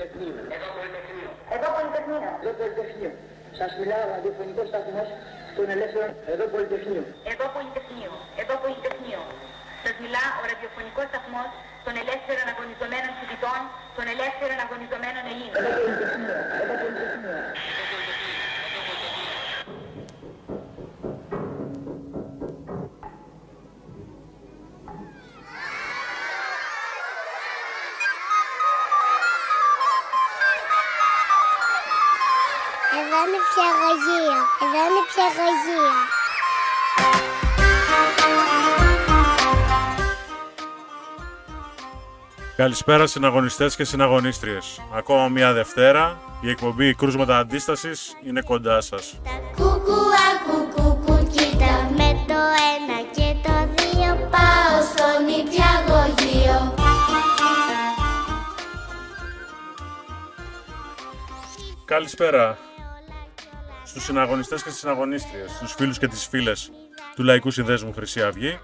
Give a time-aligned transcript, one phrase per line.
[0.00, 0.34] Πολυτεχνείο.
[0.56, 1.30] Εδώ Πολυτεχνείο.
[1.56, 2.30] Εδώ Πολυτεχνείο.
[2.42, 3.12] Εδώ Πολυτεχνείο.
[3.58, 5.08] Σας μιλάω ραδιοφωνικός σταθμός
[5.56, 6.10] των ελεύθερων.
[6.32, 7.02] Εδώ Πολυτεχνείο.
[7.32, 8.12] Εδώ Πολυτεχνείο.
[8.42, 9.22] Εδώ Πολυτεχνείο.
[9.84, 11.48] Σας μιλά ο ραδιοφωνικός σταθμός
[11.84, 13.60] των ελεύθερων αγωνιζομένων φοιτητών,
[13.96, 15.56] των ελεύθερων αγωνιζομένων Ελλήνων.
[15.60, 16.36] Εδώ Πολυτεχνείο.
[16.60, 17.38] Εδώ Πολυτεχνείο.
[33.26, 34.38] Είναι ψυχαγωγία.
[34.64, 35.94] Εδώ είναι ψυχαγωγία.
[42.56, 44.80] Καλησπέρα συναγωνιστές και συναγωνίστριες.
[44.94, 49.20] Ακόμα μια Δευτέρα, η εκπομπή Κρούσματα Αντίστασης είναι κοντά σας.
[49.24, 50.28] Τα κουκουά
[50.74, 52.40] κουκου κοίτα με το
[52.74, 56.74] ένα και το δύο πάω στο νηπιαγωγείο.
[61.84, 62.58] Καλησπέρα
[63.90, 66.70] στους συναγωνιστές και στις συναγωνίστριες, στους φίλους και τις φίλες
[67.14, 68.58] του Λαϊκού Συνδέσμου Χρυσή Αυγή.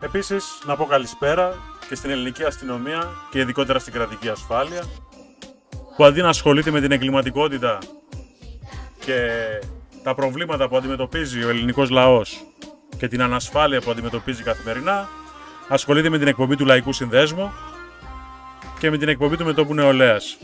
[0.00, 1.54] Επίσης, να πω καλησπέρα
[1.88, 4.82] και στην ελληνική αστυνομία και ειδικότερα στην κρατική ασφάλεια,
[5.96, 7.78] που αντί να ασχολείται με την εγκληματικότητα
[9.04, 9.28] και
[10.02, 12.44] τα προβλήματα που αντιμετωπίζει ο ελληνικός λαός
[12.96, 15.08] και την ανασφάλεια που αντιμετωπίζει καθημερινά,
[15.68, 17.52] ασχολείται με την εκπομπή του Λαϊκού Συνδέσμου
[18.78, 20.36] και με την εκπομπή του Μετώπου Νεολαίας.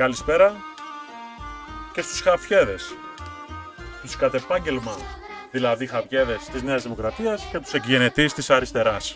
[0.00, 0.52] Καλησπέρα
[1.92, 2.94] και στους χαφιέδες,
[4.02, 4.96] τους κατ' επάγγελμα,
[5.50, 9.14] δηλαδή χαφιέδες της Νέας Δημοκρατίας και τους εκγενετείς της αριστεράς.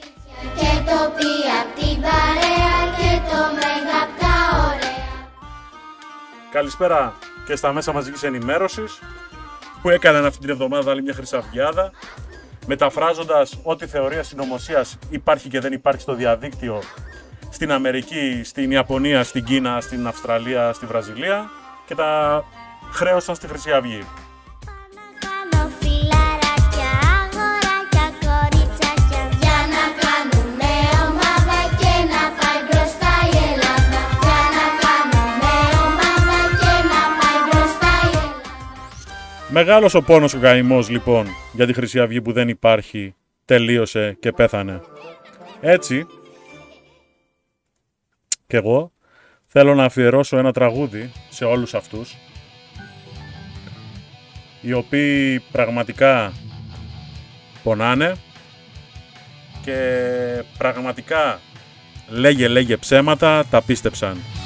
[0.54, 5.28] Και το πει απ' την παρέα και το μέγα απ' τα ωραία.
[6.52, 7.14] Καλησπέρα
[7.46, 8.98] και στα μέσα μαζικής ενημέρωσης
[9.82, 11.90] που έκαναν αυτή την εβδομάδα άλλη μια χρυσαυγιάδα
[12.66, 16.82] μεταφράζοντας ό,τι θεωρία συνωμοσίας υπάρχει και δεν υπάρχει στο διαδίκτυο
[17.54, 21.50] στην Αμερική, στην Ιαπωνία, στην Κίνα, στην Αυστραλία, στη Βραζιλία
[21.86, 22.44] και τα
[22.92, 24.02] χρέωσαν στη Χρυσή Αυγή.
[25.24, 30.70] Κάνω φιλαράκια, αγοράκια, κοριτσάκια Για να κάνουμε
[31.06, 35.52] ομάδα και να πάει μπροστά η Ελλάδα Για να κάνουμε
[35.86, 41.72] ομάδα και να πάει μπροστά η Ελλάδα Μεγάλος ο πόνος ο καημός λοιπόν για τη
[41.72, 44.80] Χρυσή Αυγή που δεν υπάρχει, τελείωσε και πέθανε.
[45.60, 46.06] Έτσι,
[48.54, 48.92] και εγώ
[49.46, 52.16] θέλω να αφιερώσω ένα τραγούδι σε όλους αυτούς
[54.60, 56.32] οι οποίοι πραγματικά
[57.62, 58.14] πονάνε
[59.62, 59.78] και
[60.58, 61.40] πραγματικά
[62.08, 64.43] λέγε λέγε ψέματα τα πίστεψαν.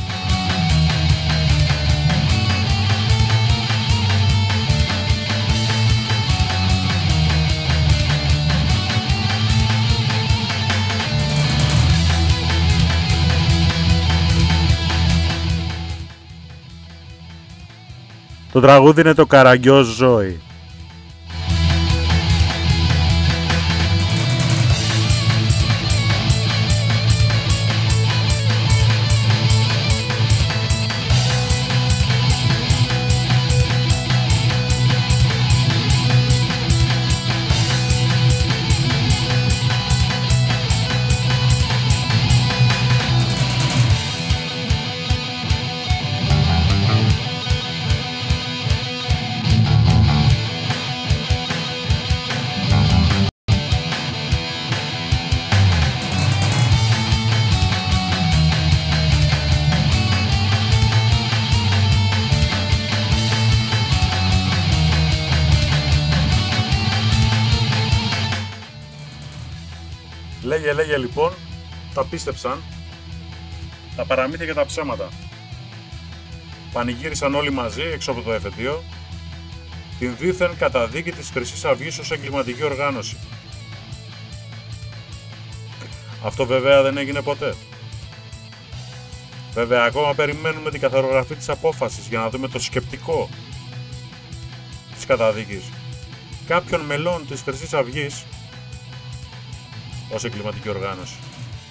[18.59, 20.41] Το τραγούδι είναι το Καραγκιόζ Ζώη.
[70.99, 71.33] Λοιπόν,
[71.95, 72.63] τα πίστεψαν,
[73.97, 75.09] τα παραμύθια και τα ψέματα.
[76.73, 78.85] Πανηγύρισαν όλοι μαζί έξω από το εφετείο
[79.99, 83.17] την δίθεν καταδίκη της Χρυσής Αυγής ως εγκληματική οργάνωση.
[86.25, 87.55] Αυτό βέβαια δεν έγινε ποτέ.
[89.55, 93.29] Βέβαια, ακόμα περιμένουμε την καθαρογραφή της απόφασης για να δούμε το σκεπτικό
[94.95, 95.63] της καταδίκης
[96.47, 98.25] κάποιων μελών της Χρυσής Αυγής
[100.11, 101.15] ως εγκληματική οργάνωση.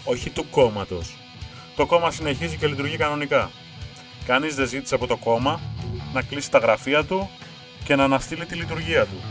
[0.03, 1.17] Όχι του κόμματος.
[1.75, 3.51] Το κόμμα συνεχίζει και λειτουργεί κανονικά.
[4.25, 5.61] Κανείς δεν ζήτησε από το κόμμα
[6.13, 7.29] να κλείσει τα γραφεία του
[7.83, 9.21] και να αναστείλει τη λειτουργία του.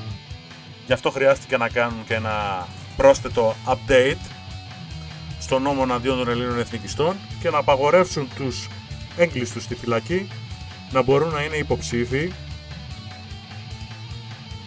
[0.87, 2.67] Γι' αυτό χρειάστηκε να κάνουν και ένα
[2.97, 4.31] πρόσθετο update
[5.41, 8.69] στο νόμο αντίον των Ελλήνων εθνικιστών και να απαγορεύσουν τους
[9.17, 10.29] έγκλειστους στη φυλακή
[10.91, 12.33] να μπορούν να είναι υποψήφοι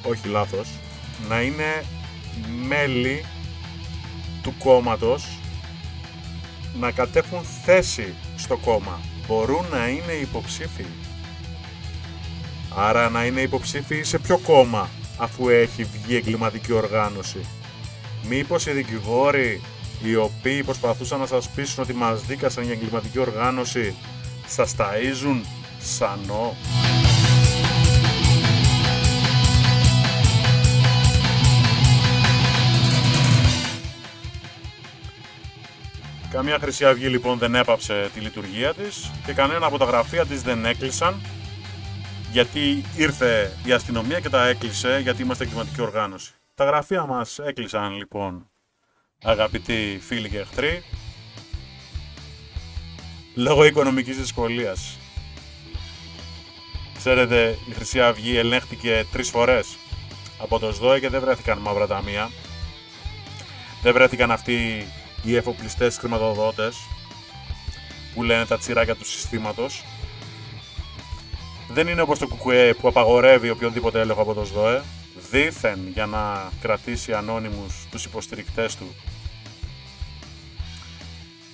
[0.03, 0.67] όχι λάθος,
[1.27, 1.83] να είναι
[2.67, 3.25] μέλη
[4.43, 5.39] του κόμματος
[6.79, 8.99] να κατέχουν θέση στο κόμμα.
[9.27, 10.85] Μπορούν να είναι υποψήφιοι.
[12.75, 17.45] Άρα να είναι υποψήφιοι σε ποιο κόμμα αφού έχει βγει εγκληματική οργάνωση.
[18.27, 19.61] Μήπως οι δικηγόροι
[20.03, 23.95] οι οποίοι προσπαθούσαν να σας πείσουν ότι μας δίκασαν για εγκληματική οργάνωση
[24.47, 25.41] σας ταΐζουν
[25.79, 26.55] σανό.
[36.31, 40.41] Καμία Χρυσή Αυγή λοιπόν δεν έπαψε τη λειτουργία της και κανένα από τα γραφεία της
[40.41, 41.21] δεν έκλεισαν
[42.31, 46.33] γιατί ήρθε η αστυνομία και τα έκλεισε γιατί είμαστε εγκληματική οργάνωση.
[46.55, 48.49] Τα γραφεία μας έκλεισαν λοιπόν
[49.23, 50.83] αγαπητοί φίλοι και εχθροί
[53.35, 54.97] λόγω οικονομικής δυσκολίας.
[56.97, 59.77] Ξέρετε, η Χρυσή Αυγή ελέγχτηκε τρεις φορές
[60.39, 62.29] από το ΣΔΟΕ και δεν βρέθηκαν μαύρα ταμεία.
[63.81, 64.87] Δεν βρέθηκαν αυτοί
[65.23, 66.75] οι εφοπλιστές χρηματοδότες
[68.13, 69.83] που λένε τα τσιράκια του συστήματος.
[71.69, 74.83] Δεν είναι όπως το ΚΚΕ που απαγορεύει οποιονδήποτε έλεγχο από το ΣΔΟΕ,
[75.31, 78.95] δήθεν για να κρατήσει ανώνυμους τους υποστηρικτές του.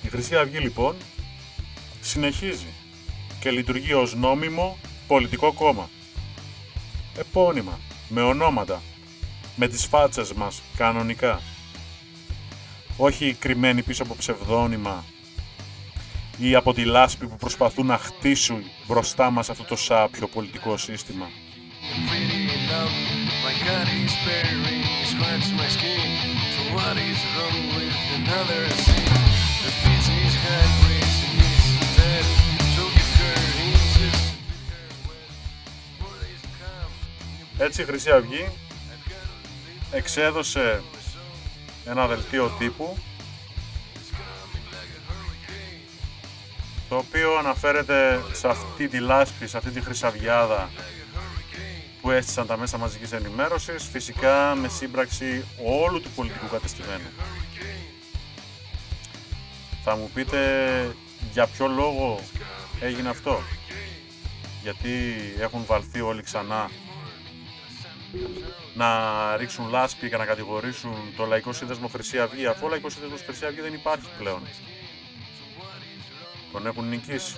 [0.02, 0.96] Η Χρυσή Αυγή λοιπόν
[2.02, 2.74] συνεχίζει
[3.40, 4.78] και λειτουργεί ως νόμιμο
[5.08, 5.90] πολιτικό κόμμα.
[7.18, 7.80] Επώνυμα,
[8.10, 8.82] με ονόματα,
[9.56, 11.42] με τις φάτσες μας κανονικά
[12.98, 15.04] όχι κρυμμένοι πίσω από ψευδόνυμα
[16.38, 21.30] ή από τη λάσπη που προσπαθούν να χτίσουν μπροστά μας αυτό το σάπιο πολιτικό σύστημα.
[37.58, 38.48] Έτσι η Χρυσή Αυγή
[39.92, 40.84] εξέδωσε
[41.86, 42.98] ένα δελτίο τύπου
[46.90, 50.70] το οποίο αναφέρεται σε αυτή τη λάσπη, σε αυτή τη χρυσαβιάδα
[52.02, 57.10] που έστησαν τα μέσα μαζικής ενημέρωσης, φυσικά με σύμπραξη όλου του πολιτικού κατεστημένου.
[59.84, 60.40] Θα μου πείτε
[61.32, 62.20] για ποιο λόγο
[62.80, 63.40] έγινε αυτό;
[64.62, 66.70] Γιατί έχουν βαλθεί όλοι ξανά
[68.76, 68.88] να
[69.38, 73.46] ρίξουν λάσπη και να κατηγορήσουν το Λαϊκό Σύνδεσμο Χρυσή Αυγή, αφού ο Λαϊκός Σύνδεσμος Χρυσή
[73.46, 74.42] Αυγή δεν υπάρχει πλέον.
[76.52, 77.36] Τον έχουν νικήσει.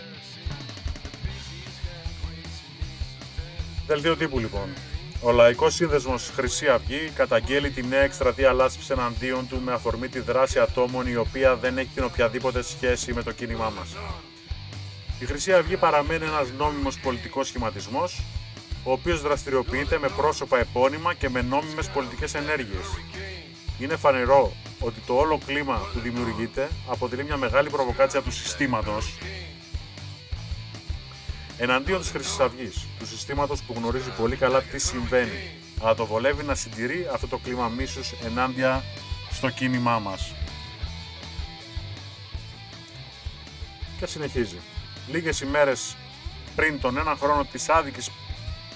[3.88, 4.70] Δελτίο τύπου λοιπόν.
[5.22, 10.20] Ο Λαϊκός Σύνδεσμος Χρυσή Αυγή καταγγέλει τη νέα εκστρατεία λάσπης εναντίον του με αφορμή τη
[10.20, 13.96] δράση ατόμων η οποία δεν έχει την οποιαδήποτε σχέση με το κίνημά μας.
[15.20, 18.22] Η Χρυσή Αυγή παραμένει ένας νόμιμος πολιτικός σχηματισμός
[18.88, 22.86] ο οποίος δραστηριοποιείται με πρόσωπα επώνυμα και με νόμιμες πολιτικές ενέργειες.
[23.80, 29.18] Είναι φανερό ότι το όλο κλίμα που δημιουργείται αποτελεί μια μεγάλη προβοκάτσια του συστήματος
[31.58, 35.52] εναντίον της Χρυσής Αυγής, του συστήματος που γνωρίζει πολύ καλά τι συμβαίνει,
[35.82, 38.84] αλλά το βολεύει να συντηρεί αυτό το κλίμα μίσους ενάντια
[39.32, 40.34] στο κίνημά μας.
[44.00, 44.58] Και συνεχίζει.
[45.08, 45.96] Λίγες ημέρες
[46.56, 48.10] πριν τον ένα χρόνο της άδικης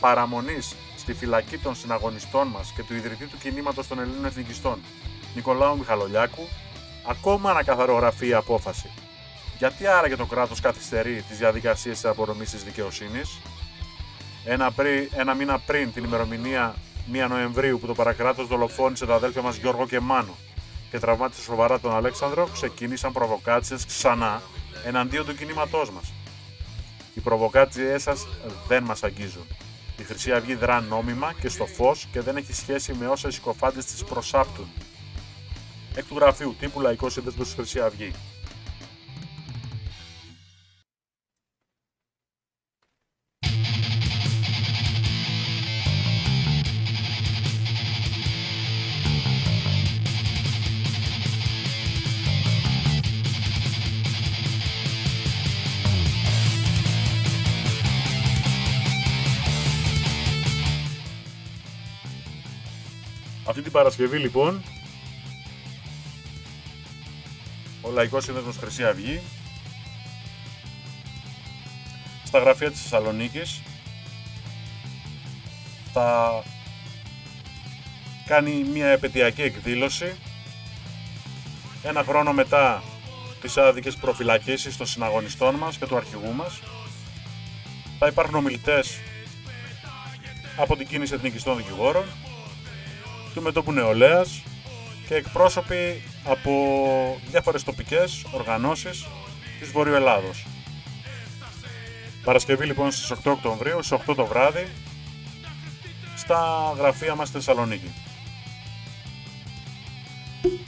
[0.01, 4.79] παραμονής στη φυλακή των συναγωνιστών μας και του ιδρυτή του κινήματος των Ελλήνων Εθνικιστών,
[5.35, 6.47] Νικολάου Μιχαλολιάκου,
[7.07, 8.89] ακόμα ανακαθαρογραφεί η απόφαση.
[9.57, 13.39] Γιατί άραγε το κράτος καθυστερεί τις διαδικασίες της απορρομής της δικαιοσύνης;
[14.45, 16.75] Ένα, πρι, ένα μήνα πριν την ημερομηνία
[17.11, 20.35] 1 Νοεμβρίου που το παρακράτος δολοφόνησε τα αδέλφια μας Γιώργο και Μάνο
[20.91, 24.41] και τραυμάτισε σοβαρά τον Αλέξανδρο, ξεκίνησαν προβοκάτσιες ξανά
[24.85, 26.13] εναντίον του κινήματός μας.
[27.13, 28.27] Οι προβοκάτσιές σας
[28.67, 29.45] δεν μας αγγίζουν.
[30.01, 33.31] Η Χρυσή Αυγή δρά νόμιμα και στο φως και δεν έχει σχέση με όσα οι
[33.31, 34.67] συκοφάντες της προσάπτουν.
[35.95, 38.11] Εκ του γραφείου τύπου Λαϊκός Σύνδεσμος της Χρυσή Αυγή.
[63.51, 64.63] Αυτή την Παρασκευή λοιπόν
[67.81, 69.21] ο Λαϊκός Σύνδεσμος Χρυσή Αυγή
[72.23, 73.61] στα γραφεία της Θεσσαλονίκης
[75.93, 76.43] θα
[78.25, 80.15] κάνει μια επαιτειακή εκδήλωση
[81.83, 82.83] ένα χρόνο μετά
[83.41, 86.59] τις άδικες προφυλακίσεις των συναγωνιστών μας και του αρχηγού μας.
[87.99, 88.99] Θα υπάρχουν ομιλητές
[90.57, 92.05] από την κίνηση εθνικιστών δικηγόρων,
[93.33, 94.43] του μετόπου νεολαίας
[95.07, 96.51] και εκπρόσωποι από
[97.31, 99.05] διάφορες τοπικές οργανώσεις
[99.59, 100.45] της Βορείου Ελλάδος.
[102.23, 104.67] Παρασκευή λοιπόν στις 8 Οκτωβρίου, στις 8 το βράδυ,
[106.15, 107.91] στα γραφεία μας στη Θεσσαλονίκη.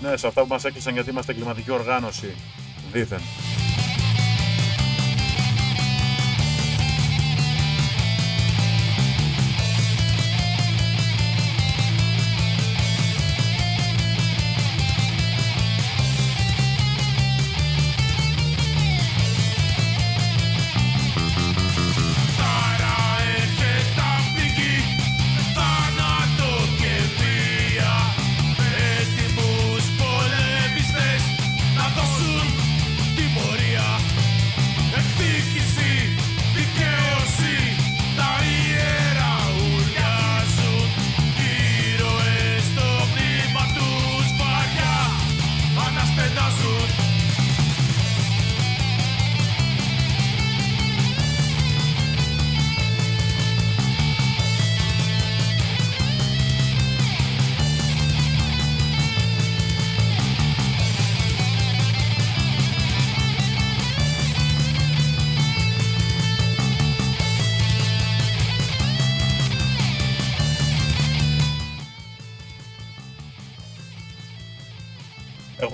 [0.01, 2.36] Ναι, σε αυτά που μας έκλεισαν γιατί είμαστε κλιματική οργάνωση,
[2.91, 3.22] δήθεν.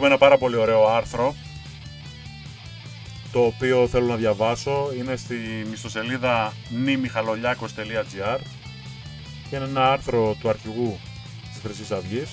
[0.01, 1.36] Έχουμε ένα πάρα πολύ ωραίο άρθρο
[3.32, 4.91] το οποίο θέλω να διαβάσω.
[4.98, 5.36] Είναι στη
[5.74, 6.53] ιστοσελίδα
[6.86, 8.39] nimihaloliakos.gr
[9.50, 11.00] και είναι ένα άρθρο του αρχηγού
[11.51, 12.29] της Χρυσής Αυγής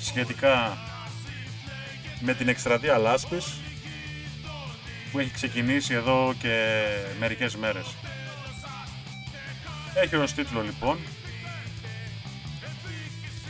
[0.00, 0.78] σχετικά
[2.20, 3.56] με την εκστρατεία λάσπης
[5.12, 6.84] που έχει ξεκινήσει εδώ και
[7.18, 7.86] μερικές μέρες.
[9.94, 10.98] Έχει ως τίτλο λοιπόν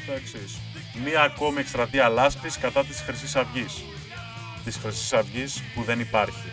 [0.07, 0.59] το εξής.
[0.95, 3.85] Μία ακόμη εκστρατεία λάσπης κατά της Χρυσής Αυγής.
[4.65, 6.53] Της Χρυσής Αυγής που δεν υπάρχει.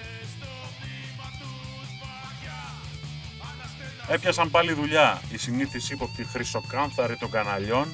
[4.10, 7.88] Έπιασαν πάλι δουλειά οι συνήθεις ύποπτοι χρυσοκάνθαροι των καναλιών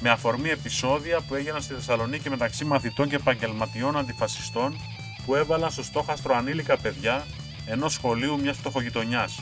[0.00, 4.80] με αφορμή επεισόδια που έγιναν στη Θεσσαλονίκη μεταξύ μαθητών και επαγγελματιών αντιφασιστών
[5.26, 7.26] που έβαλαν στο στόχαστρο ανήλικα παιδιά
[7.66, 9.40] ενός σχολείου μιας φτωχογειτονιάς.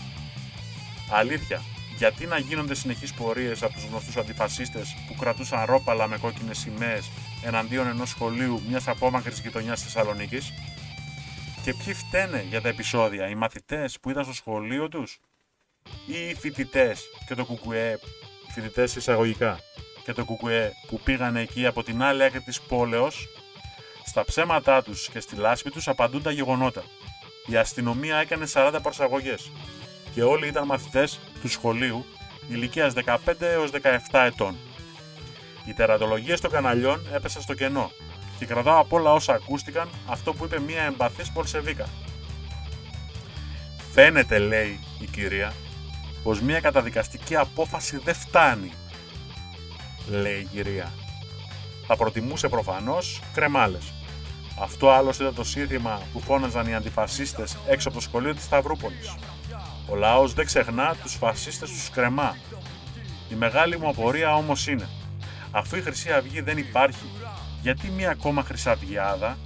[1.11, 1.63] Αλήθεια,
[2.01, 7.11] γιατί να γίνονται συνεχείς πορείες από τους γνωστούς αντιφασίστες που κρατούσαν ρόπαλα με κόκκινες σημαίες
[7.45, 10.53] εναντίον ενός σχολείου μιας απόμακρης γειτονιάς της Θεσσαλονίκης;
[11.65, 15.21] Και ποιοι φταίνε για τα επεισόδια, οι μαθητές που ήταν στο σχολείο τους;
[16.07, 17.99] Ή οι φοιτητές και το κουκουέ,
[18.49, 19.59] οι φοιτητές εισαγωγικά
[20.05, 23.29] και το κουκουέ που πήγανε εκεί από την άλλη άκρη της πόλεως,
[24.07, 26.83] στα ψέματά τους και στη λάσπη τους απαντούν τα γεγονότα.
[27.47, 29.51] Η αστυνομία έκανε 40 προσαγωγές
[30.15, 32.05] και όλοι ήταν μαθητές του σχολείου
[32.49, 33.79] ηλικίας 15 έως 17
[34.13, 34.57] ετών.
[35.65, 37.91] Οι τερατολογίες των καναλιών έπεσαν στο κενό
[38.39, 41.89] και κρατάω από όλα όσα ακούστηκαν αυτό που είπε μία εμπαθής Πολσεβίκα.
[43.93, 45.53] Φαίνεται, λέει η κυρία,
[46.23, 48.73] πως μία καταδικαστική απόφαση δεν φτάνει,
[50.09, 50.93] λέει η κυρία.
[51.87, 53.93] Θα προτιμούσε προφανώς κρεμάλες.
[54.61, 59.15] Αυτό άλλωστε ήταν το σύνθημα που φώναζαν οι αντιφασίστες έξω από το σχολείο της Σταυρούπολης.
[59.91, 62.37] Ο λαός δεν ξεχνά τους φασίστες τους κρεμά.
[63.29, 64.89] Η μεγάλη μου απορία όμως είναι,
[65.51, 67.05] αφού η Χρυσή Αυγή δεν υπάρχει,
[67.63, 69.39] γιατί μία ακόμα Χρυσαυγιάδα,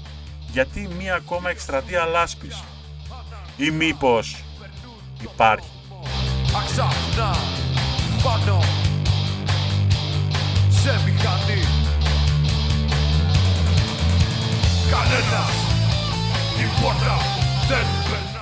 [0.52, 2.62] γιατί μία ακόμα εκστρατεία λάσπης,
[3.56, 4.44] ή μήπως
[5.22, 5.68] υπάρχει;
[6.62, 7.36] Αξάφνα
[8.22, 8.60] πάνω
[10.68, 11.62] σε μηχανή
[14.90, 15.50] Κανένας
[16.56, 17.16] την πόρτα
[17.68, 18.33] δεν περνά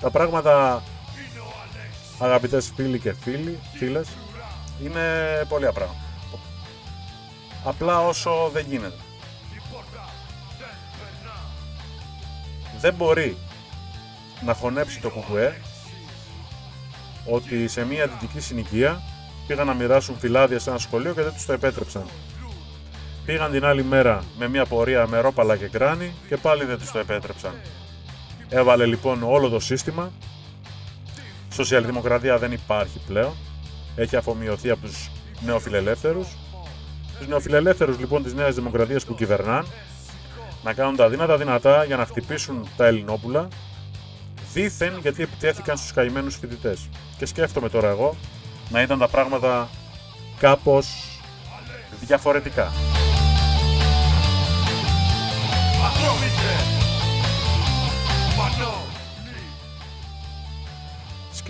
[0.00, 0.82] Τα πράγματα,
[2.18, 4.08] αγαπητές φίλοι και φίλοι, φίλες,
[4.84, 5.00] είναι
[5.48, 5.88] πολύ απλά.
[7.64, 8.98] Απλά όσο δεν γίνεται.
[12.80, 13.36] Δεν μπορεί
[14.44, 15.60] να χωνέψει το κουκουέ
[17.26, 19.02] ότι σε μια δυτική συνοικία
[19.46, 22.04] πήγαν να μοιράσουν φυλάδια σε ένα σχολείο και δεν τους το επέτρεψαν.
[23.24, 26.90] Πήγαν την άλλη μέρα με μια πορεία με ρόπαλα και κράνη και πάλι δεν τους
[26.90, 27.54] το επέτρεψαν.
[28.50, 30.12] Έβαλε λοιπόν όλο το σύστημα.
[31.52, 33.32] Σοσιαλδημοκρατία δεν υπάρχει πλέον.
[33.96, 36.28] Έχει αφομοιωθεί από τους νεοφιλελεύθερους.
[37.18, 39.66] Τους νεοφιλελεύθερους λοιπόν της Νέας Δημοκρατίας που κυβερνάν
[40.62, 43.48] να κάνουν τα δύνατα δυνατά για να χτυπήσουν τα Ελληνόπουλα
[44.52, 46.88] δήθεν γιατί επιτέθηκαν στους καημένους φοιτητές.
[47.18, 48.16] Και σκέφτομαι τώρα εγώ
[48.68, 49.68] να ήταν τα πράγματα
[50.38, 50.88] κάπως
[52.00, 52.72] διαφορετικά.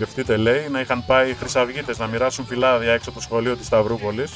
[0.01, 3.65] Σκεφτείτε, λέει, να είχαν πάει οι χρυσαυγίτες να μοιράσουν φυλάδια έξω από το σχολείο της
[3.65, 4.31] Σταυρούπολης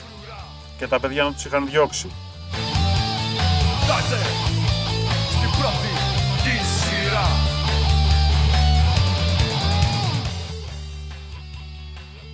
[0.78, 2.12] και τα παιδιά να τους είχαν διώξει.
[3.84, 4.16] Φτάστε
[5.30, 5.88] στην πρώτη
[6.44, 7.28] τη σειρά.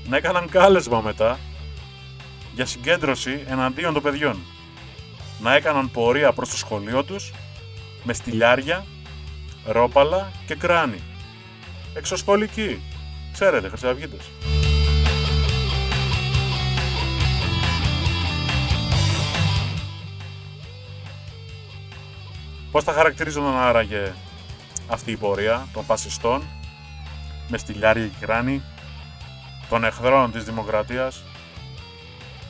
[0.08, 1.40] να έκαναν κάλεσμα μετά
[2.54, 4.40] για συγκέντρωση εναντίον των παιδιών.
[5.40, 7.32] Να έκαναν πορεία προς το σχολείο τους
[8.04, 8.86] με στυλιάρια,
[9.66, 11.02] ρόπαλα και κράνη.
[11.94, 12.82] Εξωσχολική.
[13.32, 14.30] Ξέρετε, χρυσαυγίτες.
[22.72, 24.14] Πώς θα χαρακτηρίζονταν άραγε
[24.88, 26.44] αυτή η πορεία των φασιστών
[27.48, 28.62] με στυλιάρια και κράνη
[29.70, 31.24] των εχθρών της δημοκρατίας,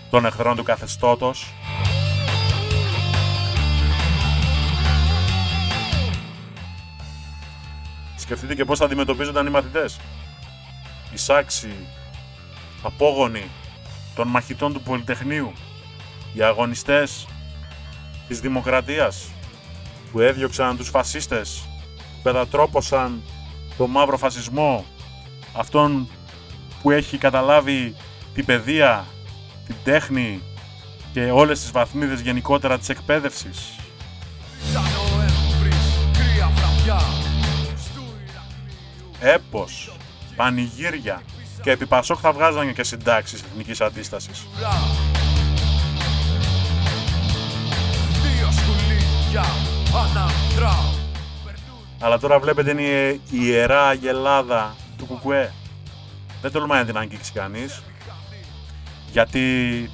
[0.09, 1.53] των εχθρών του καθεστώτος.
[8.15, 9.99] Σκεφτείτε και πώς θα αντιμετωπίζονταν οι μαθητές.
[11.13, 11.73] Οι σάξοι,
[12.81, 13.49] απόγονοι
[14.15, 15.51] των μαχητών του Πολυτεχνείου,
[16.33, 17.27] οι αγωνιστές
[18.27, 19.31] της δημοκρατίας
[20.11, 21.63] που έδιωξαν τους φασίστες,
[21.95, 23.23] που πεδατρόπωσαν
[23.77, 24.85] το μαύρο φασισμό,
[25.53, 26.09] αυτόν
[26.81, 27.95] που έχει καταλάβει
[28.33, 29.05] την παιδεία,
[29.65, 30.41] την τέχνη
[31.13, 33.75] και όλες τις βαθμίδες γενικότερα της εκπαίδευσης.
[34.73, 36.99] Σαν Νοέμβρης, κρύα βραδιά.
[37.75, 39.91] Στου Ηρακλείου Έπος,
[40.41, 41.21] πανηγύρια
[41.61, 44.47] και επί Πασόκ θα βγάζανε και συντάξεις εθνικής αντίστασης.
[44.57, 44.73] ουρά.
[48.21, 49.45] Δύο σκουλίκια
[49.95, 50.75] αναδρά.
[51.99, 55.53] Αλλά τώρα βλέπετε είναι η ιερά αγελάδα του Κουκουέ.
[56.41, 57.81] Δεν τολμάει να την αγγίξει κανείς.
[59.11, 59.89] Γιατί,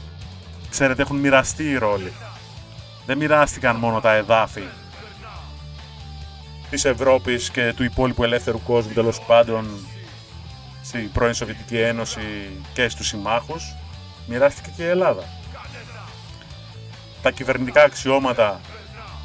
[0.69, 2.13] ξέρετε, έχουν μοιραστεί οι ρόλοι.
[3.05, 4.63] Δεν μοιράστηκαν μόνο τα εδάφη
[6.69, 9.65] της Ευρώπης και του υπόλοιπου ελεύθερου κόσμου, τέλος πάντων,
[10.87, 13.75] στην πρώην Σοβιετική Ένωση και στους συμμάχους.
[14.27, 15.23] Μοιράστηκε και η Ελλάδα.
[17.21, 18.61] Τα κυβερνητικά αξιώματα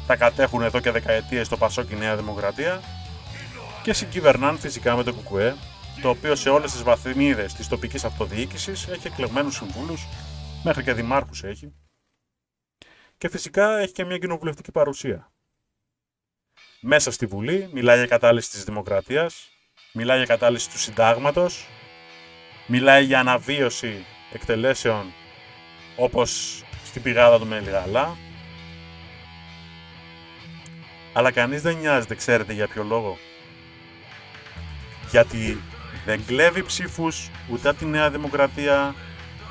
[0.07, 2.81] τα κατέχουν εδώ και δεκαετίες το Πασόκ και η Νέα Δημοκρατία
[3.83, 5.55] και συγκυβερνάν φυσικά με το ΚΚΕ,
[6.01, 10.07] το οποίο σε όλες τις βαθμίδες της τοπικής αυτοδιοίκησης έχει εκλεγμένους συμβούλους,
[10.63, 11.73] μέχρι και δημάρχους έχει.
[13.17, 15.31] Και φυσικά έχει και μια κοινοβουλευτική παρουσία.
[16.81, 19.47] Μέσα στη Βουλή μιλάει για κατάλυση της δημοκρατίας,
[19.95, 21.67] μιλάει για κατάλυση του συντάγματος,
[22.65, 25.13] μιλάει για αναβίωση εκτελέσεων
[25.95, 28.17] όπως στην πηγάδα του Μελιγαλά,
[31.13, 33.17] αλλά κανείς δεν νοιάζεται, ξέρετε για ποιο λόγο.
[35.09, 35.61] Γιατί
[36.05, 38.95] δεν κλέβει ψήφους ούτε από τη Νέα Δημοκρατία,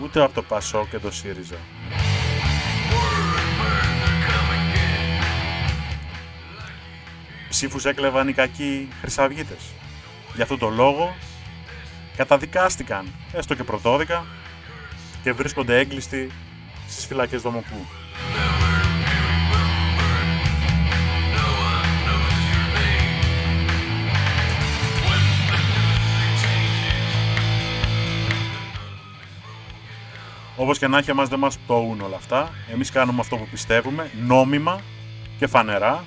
[0.03, 1.59] ούτε από το Πασό και το ΣΥΡΙΖΑ.
[7.49, 9.73] Ψήφους έκλεβαν οι κακοί χρυσαυγίτες.
[10.35, 11.15] Γι' αυτό το λόγο
[12.17, 14.25] καταδικάστηκαν, έστω και πρωτόδικα,
[15.23, 16.31] και βρίσκονται έγκλειστοι
[16.89, 17.87] στις φυλακές Δομοκού.
[30.57, 32.51] Όπως και να έχει, εμάς δεν μας πτωούν όλα αυτά.
[32.73, 34.81] Εμείς κάνουμε αυτό που πιστεύουμε, νόμιμα
[35.39, 36.05] και φανερά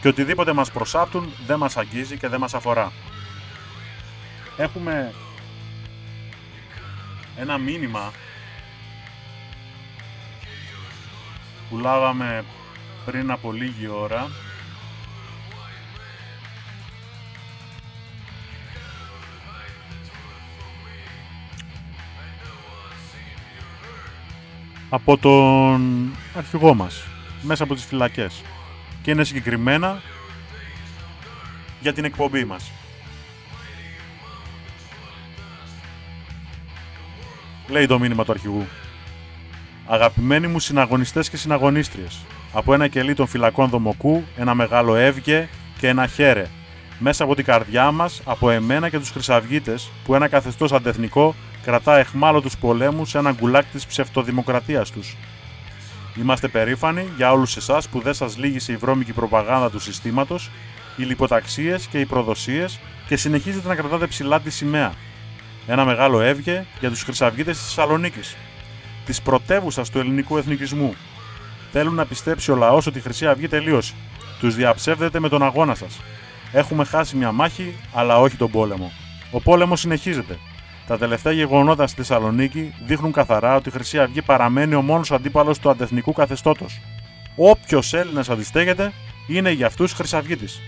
[0.00, 2.92] και οτιδήποτε μας προσάπτουν δεν μας αγγίζει και δεν μας αφορά.
[4.56, 5.12] Έχουμε
[7.36, 8.12] ένα μήνυμα
[11.70, 12.44] που λάβαμε
[13.04, 14.28] πριν από λίγη ώρα
[24.88, 27.06] από τον αρχηγό μας
[27.42, 28.42] μέσα από τις φυλακές
[29.02, 30.00] και είναι συγκεκριμένα
[31.80, 32.70] για την εκπομπή μας.
[37.68, 38.66] Λέει το μήνυμα του αρχηγού.
[39.86, 42.20] Αγαπημένοι μου συναγωνιστές και συναγωνίστριες,
[42.52, 45.48] από ένα κελί των φυλακών Δομοκού, ένα μεγάλο έβγε
[45.78, 46.46] και ένα χέρε,
[46.98, 51.98] μέσα από την καρδιά μας, από εμένα και τους χρυσαυγίτες, που ένα καθεστώς αντεθνικό κρατά
[51.98, 55.16] εχμάλωτους πολέμους σε ένα γκουλάκ της ψευτοδημοκρατίας τους.
[56.18, 60.50] Είμαστε περήφανοι για όλους εσάς που δεν σας λύγησε η βρώμικη προπαγάνδα του συστήματος,
[60.96, 64.92] οι λιποταξίες και οι προδοσίες και συνεχίζετε να κρατάτε ψηλά τη σημαία.
[65.66, 68.36] Ένα μεγάλο έβγε για τους χρυσαυγίτες της Θεσσαλονίκης,
[69.04, 70.94] της πρωτεύουσας του ελληνικού εθνικισμού.
[71.72, 73.94] Θέλουν να πιστέψει ο λαός ότι η Χρυσή Αυγή τελείωσε.
[74.40, 76.00] Τους διαψεύδετε με τον αγώνα σας.
[76.52, 78.92] Έχουμε χάσει μια μάχη, αλλά όχι τον πόλεμο.
[79.30, 80.38] Ο πόλεμος συνεχίζεται.
[80.86, 85.58] Τα τελευταία γεγονότα στη Θεσσαλονίκη δείχνουν καθαρά ότι η Χρυσή Αυγή παραμένει ο μόνος αντίπαλος
[85.58, 86.80] του αντεθνικού καθεστώτος.
[87.36, 88.92] Όποιος Έλληνας αντιστέκεται
[89.26, 90.60] είναι για αυτούς Χρυσαυγίτης.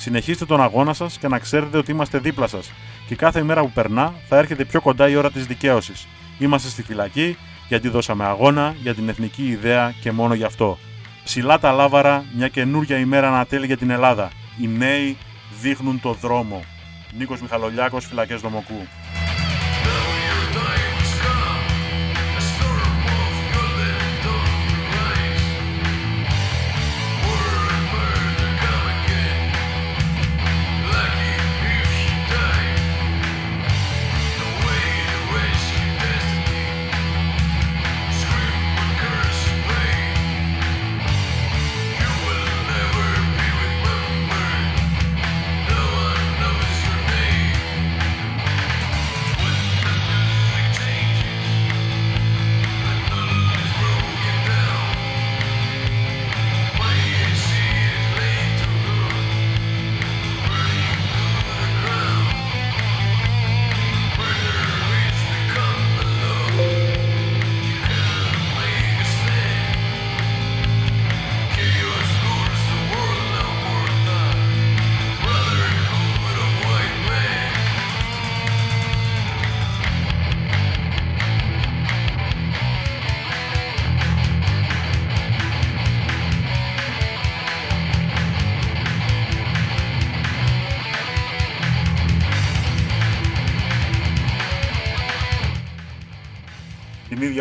[0.00, 2.72] Συνεχίστε τον αγώνα σας και να ξέρετε ότι είμαστε δίπλα σας.
[3.06, 6.08] Και κάθε ημέρα που περνά θα έρχεται πιο κοντά η ώρα της δικαίωσης.
[6.38, 7.36] Είμαστε στη φυλακή
[7.68, 10.78] γιατί δώσαμε αγώνα για την εθνική ιδέα και μόνο γι' αυτό.
[11.24, 14.30] Ψηλά τα λάβαρα, μια καινούργια ημέρα ανατέλει για την Ελλάδα.
[14.60, 15.16] Οι νέοι
[15.60, 16.64] δείχνουν το δρόμο.
[17.18, 18.86] Νίκος Μιχαλολιάκος, Φυλακές Δομοκού.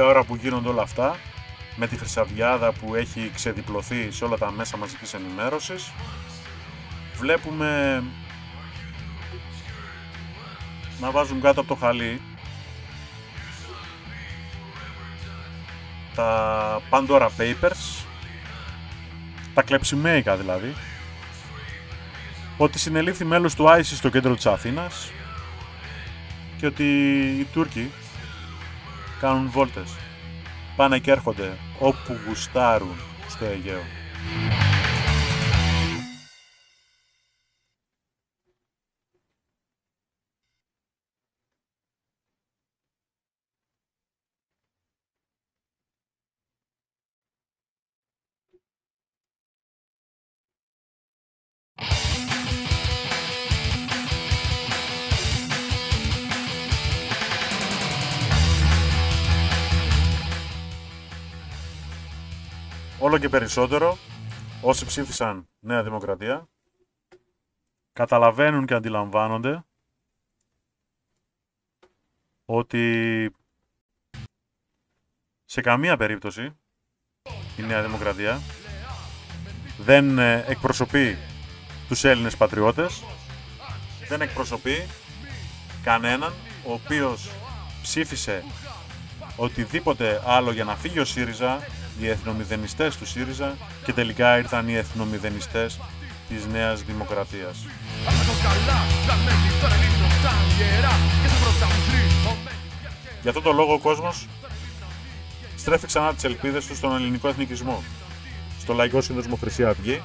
[0.10, 1.15] Ώρα που γίνονται όλα αυτά,
[1.76, 5.91] με τη Χρυσαυγιάδα που έχει ξεδιπλωθεί σε όλα τα μέσα μαζικής ενημέρωσης,
[7.15, 8.04] βλέπουμε
[11.00, 12.22] να βάζουν κάτω από το χαλί
[16.15, 18.06] τα Pandora Papers,
[19.54, 20.74] τα κλεψιμαίικα δηλαδή,
[22.58, 25.12] ότι συνελήφθη μέλος του ISIS στο κέντρο της Αθήνας
[26.58, 26.84] και ότι
[27.39, 27.91] οι Τούρκοι
[29.19, 29.98] κάνουν βόλτες.
[30.79, 32.95] Πάνε και έρχονται όπου γουστάρουν
[33.27, 33.81] στο Αιγαίο.
[63.19, 63.97] Και περισσότερο
[64.62, 66.47] όσοι ψήφισαν Νέα Δημοκρατία
[67.93, 69.63] καταλαβαίνουν και αντιλαμβάνονται
[72.45, 73.36] ότι
[75.45, 76.58] σε καμία περίπτωση
[77.58, 78.41] η Νέα Δημοκρατία
[79.77, 81.17] δεν ε, εκπροσωπεί
[81.88, 83.03] τους Έλληνες πατριώτες,
[84.08, 84.88] δεν εκπροσωπεί
[85.84, 86.34] κανέναν
[86.65, 87.32] ο οποίος
[87.82, 88.43] ψήφισε
[89.36, 91.60] οτιδήποτε άλλο για να φύγει ο ΣΥΡΙΖΑ,
[91.99, 95.79] οι εθνομηδενιστές του ΣΥΡΙΖΑ και τελικά ήρθαν οι εθνομηδενιστές
[96.29, 97.65] της Νέας Δημοκρατίας.
[103.21, 104.27] Για αυτόν τον λόγο ο κόσμος
[105.55, 107.83] στρέφει ξανά τις ελπίδες του στον ελληνικό εθνικισμό,
[108.59, 110.01] στο Λαϊκό Σύνδεσμο Χρυσή Αυγή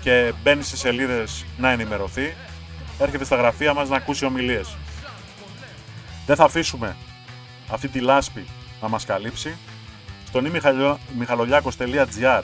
[0.00, 2.34] και μπαίνει σε σελίδες να ενημερωθεί,
[2.98, 4.76] έρχεται στα γραφεία μας να ακούσει ομιλίες.
[6.26, 6.96] Δεν θα αφήσουμε
[7.68, 8.46] αυτή τη λάσπη
[8.80, 9.56] να μας καλύψει
[10.26, 10.42] στο
[11.18, 12.42] μιχαλολιάκος.gr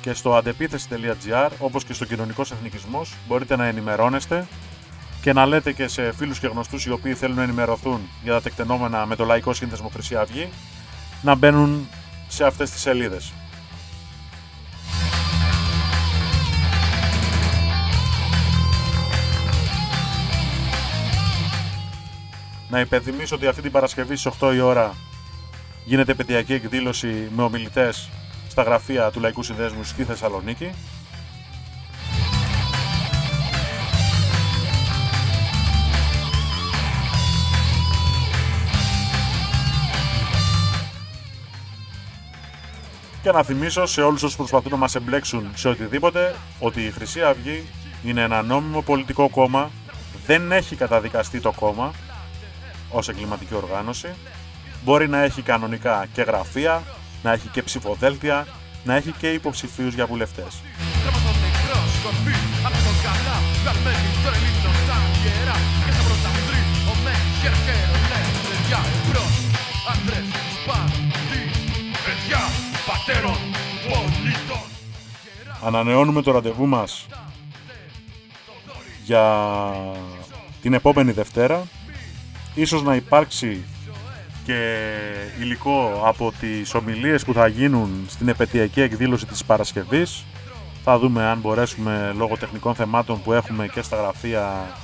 [0.00, 4.46] και στο αντεπίθεση.gr όπως και στο κοινωνικός εθνικισμός μπορείτε να ενημερώνεστε
[5.20, 8.40] και να λέτε και σε φίλους και γνωστούς οι οποίοι θέλουν να ενημερωθούν για τα
[8.40, 10.48] τεκτενόμενα με το Λαϊκό Σύνδεσμο Χρυσή Αυγή
[11.22, 11.88] να μπαίνουν
[12.28, 13.32] σε αυτές τις σελίδες.
[22.68, 24.94] Να υπενθυμίσω ότι αυτή την Παρασκευή στις 8 η ώρα
[25.90, 28.08] γίνεται επαιτειακή εκδήλωση με ομιλητές
[28.48, 30.70] στα γραφεία του Λαϊκού Συνδέσμου στη Θεσσαλονίκη.
[43.22, 47.22] Και να θυμίσω σε όλους όσους προσπαθούν να μας εμπλέξουν σε οτιδήποτε ότι η Χρυσή
[47.22, 47.64] Αυγή
[48.04, 49.70] είναι ένα νόμιμο πολιτικό κόμμα,
[50.26, 51.92] δεν έχει καταδικαστεί το κόμμα
[52.90, 54.08] ως εγκληματική οργάνωση,
[54.84, 56.82] μπορεί να έχει κανονικά και γραφεία,
[57.22, 58.46] να έχει και ψηφοδέλτια,
[58.84, 60.62] να έχει και υποψηφίους για βουλευτές.
[75.64, 77.06] Ανανεώνουμε το ραντεβού μας
[79.04, 79.72] για
[80.62, 81.62] την επόμενη Δευτέρα.
[82.54, 83.64] Ίσως να υπάρξει
[84.44, 84.90] και
[85.40, 90.24] υλικό από τις ομιλίες που θα γίνουν στην επαιτειακή εκδήλωση της Παρασκευής.
[90.84, 94.76] Θα δούμε αν μπορέσουμε λόγω τεχνικών θεμάτων που έχουμε και στα γραφεία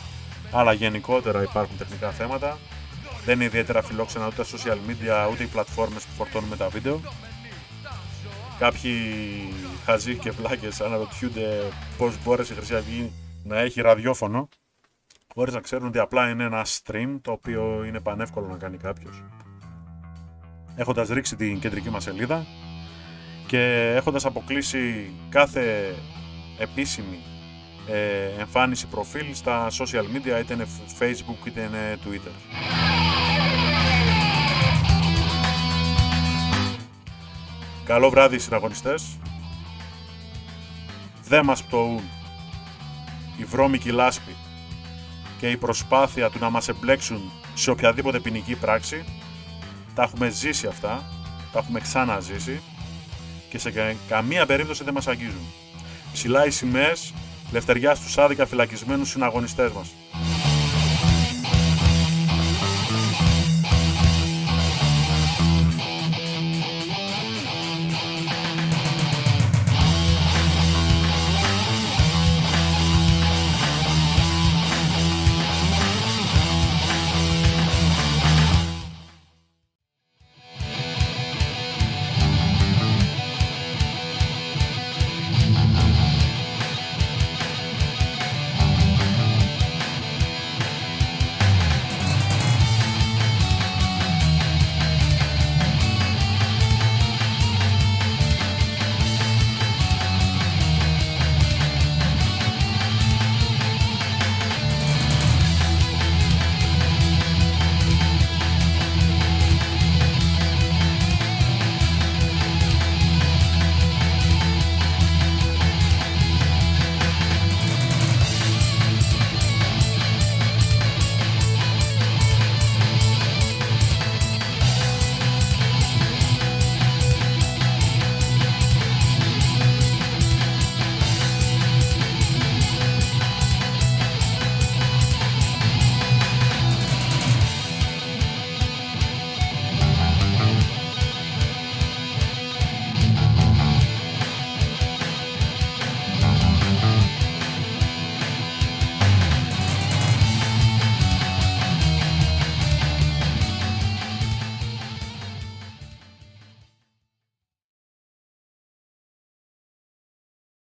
[0.50, 2.58] αλλά γενικότερα υπάρχουν τεχνικά θέματα.
[3.24, 7.00] Δεν είναι ιδιαίτερα φιλόξενα ούτε τα social media ούτε οι πλατφόρμες που φορτώνουμε τα βίντεο.
[8.58, 8.92] Κάποιοι
[9.84, 13.12] χαζοί και βλάκες αναρωτιούνται πώς μπόρεσε η Χρυσή Αυγή
[13.44, 14.48] να έχει ραδιόφωνο
[15.34, 19.22] χωρίς να ξέρουν ότι απλά είναι ένα stream το οποίο είναι πανεύκολο να κάνει κάποιος.
[20.76, 22.46] Έχοντας ρίξει την κεντρική μας σελίδα
[23.46, 25.94] και έχοντας αποκλείσει κάθε
[26.58, 27.18] επίσημη
[27.86, 30.66] ε, εμφάνιση προφίλ στα social media είτε είναι
[30.98, 32.32] facebook είτε είναι twitter.
[37.84, 39.18] Καλό βράδυ συναγωνιστές.
[41.28, 42.02] Δεν μας πτωούν
[43.36, 44.34] η βρώμικη λάσπη
[45.38, 49.04] και η προσπάθεια του να μας εμπλέξουν σε οποιαδήποτε ποινική πράξη.
[49.96, 51.04] Τα έχουμε ζήσει αυτά,
[51.52, 52.60] τα έχουμε ξαναζήσει
[53.48, 55.46] και σε καμία περίπτωση δεν μας αγγίζουν.
[56.12, 57.12] Ψηλά οι σημαίες,
[57.52, 59.88] λευτεριά στους άδικα φυλακισμένους συναγωνιστές μας.